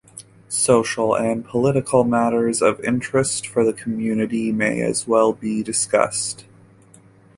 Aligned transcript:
Social 0.49 1.13
and 1.15 1.45
political 1.45 2.03
matters 2.03 2.63
of 2.63 2.79
interest 2.79 3.45
for 3.45 3.63
the 3.63 3.71
community 3.71 4.51
may 4.51 4.81
as 4.81 5.07
well 5.07 5.31
be 5.31 5.61
discussed. 5.61 6.43